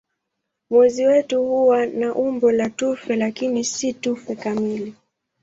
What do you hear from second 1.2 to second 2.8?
huwa na umbo la